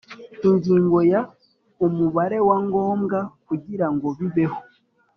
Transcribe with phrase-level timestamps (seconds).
[0.49, 1.21] Ingingo ya
[1.85, 4.59] Umubare wa ngombwa kugira ngo bibeho